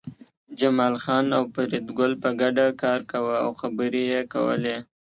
جمال 0.59 0.95
خان 1.03 1.25
او 1.37 1.43
فریدګل 1.53 2.11
په 2.23 2.29
ګډه 2.41 2.65
کار 2.81 2.99
کاوه 3.11 3.35
او 3.45 3.51
خبرې 3.61 4.03
یې 4.13 4.21
کولې 4.33 4.77